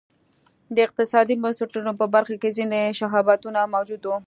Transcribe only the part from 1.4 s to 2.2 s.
بنسټونو په